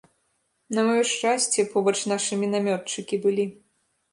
На 0.77 0.85
маё 0.87 1.03
шчасце, 1.11 1.67
побач 1.75 1.95
нашы 2.13 2.39
мінамётчыкі 2.45 3.23
былі. 3.29 3.47